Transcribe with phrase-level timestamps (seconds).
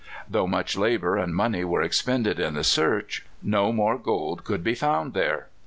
[0.27, 4.73] Though much labor and money were expended in the search, no more gold could be
[4.73, 5.49] found there.